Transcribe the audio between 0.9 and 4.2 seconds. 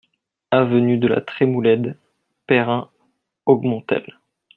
de la Trémoulède, Payrin-Augmontel